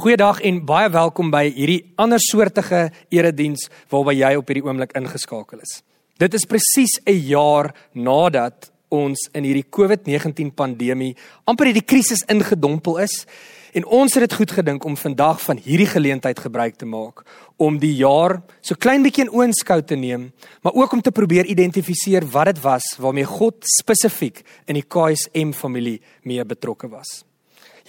[0.00, 5.82] Goeiedag en baie welkom by hierdie andersoortige erediens waarby jy op hierdie oomblik ingeskakel is.
[6.16, 12.96] Dit is presies 'n jaar nadat ons in hierdie COVID-19 pandemie amper hierdie krisis ingedompel
[13.04, 13.26] is
[13.74, 17.20] en ons het dit goed gedink om vandag van hierdie geleentheid gebruik te maak
[17.58, 20.32] om die jaar so klein bietjie in oënskou te neem,
[20.62, 25.52] maar ook om te probeer identifiseer wat dit was waarmee God spesifiek in die KSM
[25.52, 27.29] familie mee betrokke was.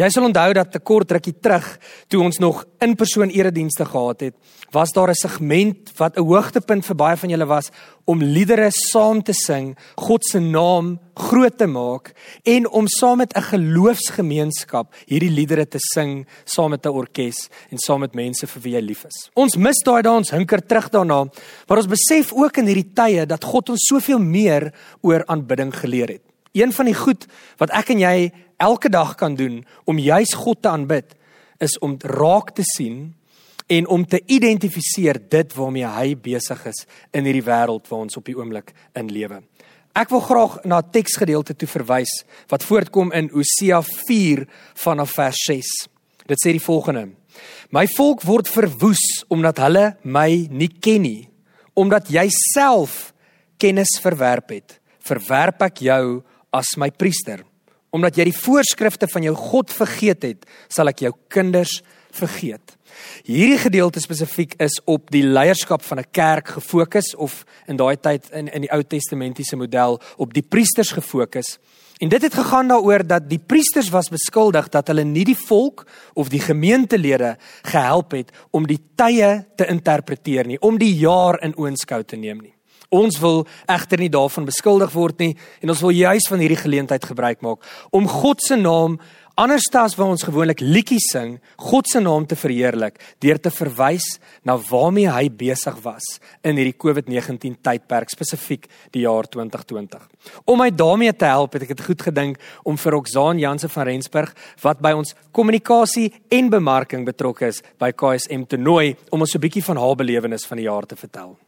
[0.00, 1.66] Jy sal onthou dat te kort rukkie terug
[2.08, 4.34] toe ons nog in persoon eredienste gehad het,
[4.72, 7.70] was daar 'n segment wat 'n hoogtepunt vir baie van julle was
[8.06, 13.36] om liedere saam te sing, God se naam groot te maak en om saam met
[13.36, 18.62] 'n geloofsgemeenskap hierdie liedere te sing saam met 'n orkes en saam met mense vir
[18.62, 19.30] wie jy lief is.
[19.34, 21.28] Ons mis daai dae, ons hinker terug daarna,
[21.68, 24.72] maar ons besef ook in hierdie tye dat God ons soveel meer
[25.02, 26.22] oor aanbidding geleer het.
[26.52, 27.26] Een van die goed
[27.58, 31.16] wat ek en jy elke dag kan doen om juis God te aanbid
[31.60, 33.14] is om raak te sien
[33.70, 38.26] en om te identifiseer dit waarmee hy besig is in hierdie wêreld waar ons op
[38.26, 39.40] die oomblik in lewe.
[39.96, 45.38] Ek wil graag na 'n teksgedeelte toe verwys wat voortkom in Hosea 4 vanaf vers
[45.46, 45.66] 6.
[46.26, 47.10] Dit sê die volgende:
[47.70, 51.28] My volk word verwoes omdat hulle my nie ken nie,
[51.74, 53.12] omdat jy self
[53.58, 54.80] kennis verwerp het.
[55.00, 56.22] Verwerp ek jou
[56.52, 57.44] as my priester
[57.90, 61.80] omdat jy die voorskrifte van jou God vergeet het, sal ek jou kinders
[62.14, 62.76] vergeet.
[63.24, 68.30] Hierdie gedeelte spesifiek is op die leierskap van 'n kerk gefokus of in daai tyd
[68.30, 71.58] in in die Ou Testamentiese model op die priesters gefokus.
[72.00, 75.86] En dit het gegaan daaroor dat die priesters was beskuldig dat hulle nie die volk
[76.14, 81.56] of die gemeentelede gehelp het om die tye te interpreteer nie, om die jaar in
[81.56, 82.54] oënskou te neem nie.
[82.90, 87.04] Ons wil egter nie daarvan beskuldig word nie en ons wil juis van hierdie geleentheid
[87.04, 88.98] gebruik maak om God se naam
[89.40, 94.18] anders as wat ons gewoonlik liedjies sing, God se naam te verheerlik deur te verwys
[94.44, 100.02] na waarmee hy besig was in hierdie COVID-19 tydperk spesifiek die jaar 2020.
[100.44, 103.88] Om my daarmee te help, het ek dit goed gedink om vir Roxaan Janse van
[103.88, 104.34] Rensburg
[104.64, 109.40] wat by ons kommunikasie en bemarking betrokke is by KSM te nooi om ons 'n
[109.40, 111.38] bietjie van haar belewenis van die jaar te vertel.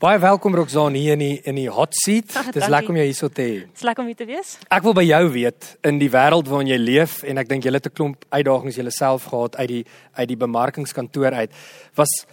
[0.00, 2.32] Baie welkom Roxanne hier in die in die hot seat.
[2.56, 3.56] Dis lekker om jou hier so te hê.
[3.68, 4.54] Dis lekker om hier te wees.
[4.72, 7.72] Ek wil by jou weet in die wêreld waarin jy leef en ek dink jy
[7.74, 9.82] het 'n klomp uitdagings jouself gehad uit die
[10.16, 11.52] uit die bemarkingskantoor uit.
[12.00, 12.24] Was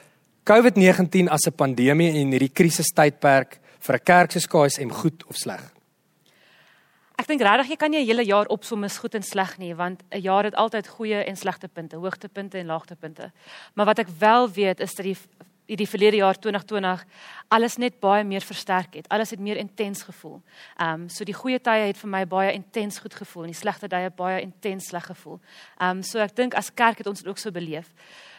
[0.48, 5.60] COVID-19 as 'n pandemie en hierdie krisistydperk vir 'n kerk soos KSM goed of sleg?
[7.20, 9.76] Ek dink regtig jy kan nie 'n hele jaar opsom as goed en sleg nie,
[9.76, 13.32] want 'n jaar het altyd goeie en slegte punte, hoogtepunte en laagtepunte.
[13.76, 15.18] Maar wat ek wel weet is dat die
[15.68, 17.04] hierdie verlede jaar 2020
[17.48, 19.08] alles net baie meer versterk het.
[19.12, 20.42] Alles het meer intens gevoel.
[20.78, 23.60] Ehm um, so die goeie tye het vir my baie intens goed gevoel en die
[23.60, 25.40] slegte tye baie intens sleg gevoel.
[25.78, 27.92] Ehm um, so ek dink as kerk het ons dit ook so beleef.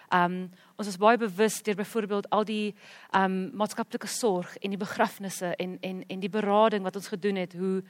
[0.08, 2.74] Ehm um, ons is baie bewus deur byvoorbeeld al die
[3.10, 7.36] ehm um, maatskaplike sorg en die begrafnisse en en en die berading wat ons gedoen
[7.36, 7.82] het hoe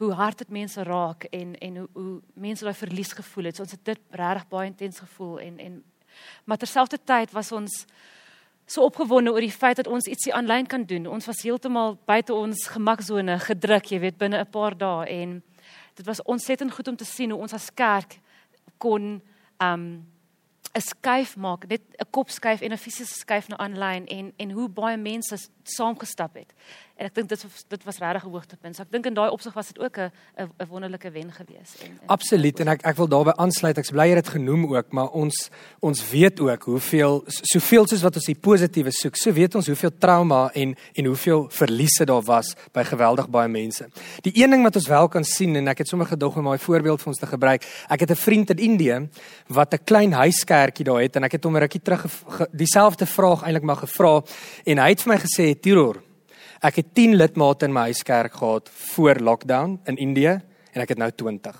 [0.00, 3.56] hoe hard dit mense raak en en hoe hoe mense daai verlies gevoel het.
[3.56, 5.82] So ons het dit regtig baie intens gevoel en en
[6.44, 7.86] maar terselfdertyd was ons
[8.70, 11.08] so opgewonde oor die feit dat ons ietsie aanlyn kan doen.
[11.10, 15.42] Ons was heeltemal buite ons gemaksone gedruk, jy weet, binne 'n paar dae en
[15.94, 18.20] dit was ontsettend goed om te sien hoe ons as kerk
[18.78, 19.20] kon
[19.58, 20.06] um
[20.72, 24.50] 'n skuif maak, net 'n kop skuif en 'n fisiese skuif na aanlyn en en
[24.50, 26.54] hoe baie mense saamgestap het.
[27.00, 28.76] En ek dink dit dit was regtig 'n hoogtepunt.
[28.76, 31.86] So ek dink in daai opsig was dit ook 'n 'n wonderlike wen gewees en,
[31.86, 33.78] en Absoluut en ek ek wil daarbey aansluit.
[33.78, 35.50] Ek's bly jy het dit genoem ook, maar ons
[35.80, 39.16] ons weet ook hoeveel soveel soos wat ons die positiewe soek.
[39.16, 43.88] So weet ons hoeveel trauma en en hoeveel verliese daar was by geweldig baie mense.
[44.20, 46.58] Die een ding wat ons wel kan sien en ek het sommer gedog om 'n
[46.58, 47.64] voorbeeld vir ons te gebruik.
[47.88, 49.08] Ek het 'n vriend in Indië
[49.46, 52.06] wat 'n klein huiskerkie daar het en ek het hom 'n rukkie terug
[52.52, 54.22] dieselfde vraag eintlik maar gevra
[54.64, 56.09] en hy het vir my gesê Tiror
[56.60, 60.40] Ek het 10 lidmate in my huiskerk gehad voor lockdown in Indië
[60.70, 61.56] en ek het nou 20.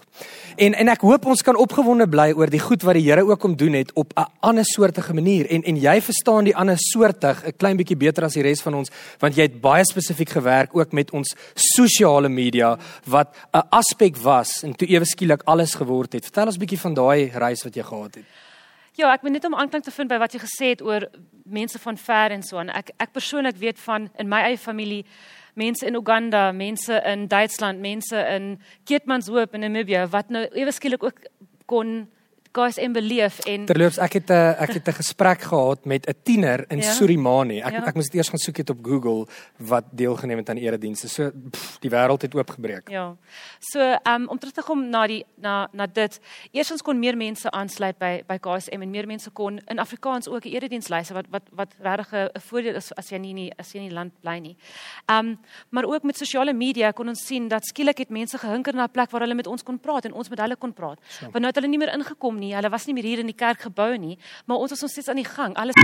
[0.61, 3.47] En en ek hoop ons kan opgewonde bly oor die goed wat die Here ook
[3.49, 7.47] om doen het op 'n ander soortige manier en en jy verstaan die ander soortig
[7.47, 10.77] 'n klein bietjie beter as die res van ons want jy het baie spesifiek gewerk
[10.77, 16.13] ook met ons sosiale media wat 'n aspek was en toe ewe skielik alles geword
[16.13, 16.25] het.
[16.25, 18.25] Vertel ons bietjie van daai reis wat jy gehad het.
[19.01, 21.07] Ja, ek moet net om aanklank te vind by wat jy gesê het oor
[21.49, 22.69] mense van ver en so aan.
[22.69, 25.07] Ek ek persoonlik weet van in my eie familie
[25.57, 28.51] mense in Uganda, mense in Duitsland, mense in
[28.85, 31.25] Keetmanshoop in Namibië wat nou ewe skielik ook
[31.65, 32.11] kon
[32.53, 36.65] KSM beleef en Terloops, ek het 'n ek het 'n gesprek gehad met 'n tiener
[36.69, 36.93] in Ja.
[36.93, 37.63] Surimane.
[37.63, 37.87] Ek Ja.
[37.87, 39.27] ek moes dit eers gaan soek het op Google
[39.59, 41.09] wat deelgeneem het aan die eredienste.
[41.09, 42.89] So pff, die wêreld het oopgebreek.
[42.89, 43.17] Ja.
[43.61, 46.21] So, ehm um, om terug te kom na die na na dit.
[46.53, 50.45] Eerstens kon meer mense aansluit by by KSM en meer mense kon in Afrikaans ook
[50.45, 53.53] 'n erediens luister wat wat wat regtig 'n voordeel is as jy nie in die
[53.59, 54.57] as jy in die land bly nie.
[55.07, 55.39] Ehm um,
[55.71, 58.91] maar ook met sosiale media kon ons sien dat skielik het mense gehinker na 'n
[58.91, 60.99] plek waar hulle met ons kon praat en ons met hulle kon praat.
[61.21, 62.55] Want nou het hulle nie meer ingekom nie.
[62.57, 64.17] Hulle was nie meer hier in die kerkgebou nie,
[64.47, 65.55] maar ons was nog steeds aan die gang.
[65.61, 65.77] Alles